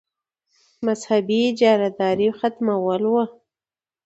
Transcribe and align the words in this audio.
مذهبي 0.85 1.39
اجاراداري 1.51 2.27
ختمول 2.39 3.01
وو. 3.13 3.23